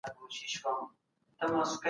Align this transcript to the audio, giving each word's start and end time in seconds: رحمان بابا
رحمان 0.07 0.89
بابا 1.41 1.71